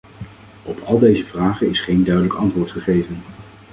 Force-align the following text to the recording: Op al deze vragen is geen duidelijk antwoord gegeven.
Op 0.63 0.79
al 0.79 0.99
deze 0.99 1.25
vragen 1.25 1.69
is 1.69 1.81
geen 1.81 2.03
duidelijk 2.03 2.33
antwoord 2.35 2.71
gegeven. 2.71 3.21